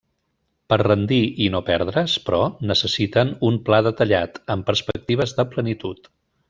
[0.71, 2.41] Per rendir i no perdre's, però,
[2.73, 6.15] necessiten un pla detallat, amb perspectives de plenitud.